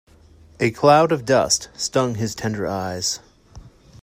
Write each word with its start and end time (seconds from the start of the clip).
A 0.59 0.71
cloud 0.71 1.11
of 1.11 1.25
dust 1.25 1.69
stung 1.75 2.15
his 2.15 2.33
tender 2.33 2.65
eyes. 2.65 3.19